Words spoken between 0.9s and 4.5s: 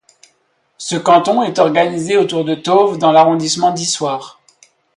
canton est organisé autour de Tauves dans l'arrondissement d'Issoire.